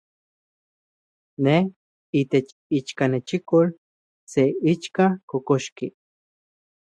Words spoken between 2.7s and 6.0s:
ichkanechikol, se ixka kokoxki.